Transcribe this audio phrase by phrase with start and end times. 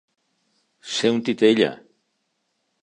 [0.93, 1.71] Ser un titella.